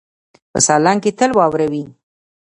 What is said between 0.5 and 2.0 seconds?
په سالنګ کې تل واوره وي.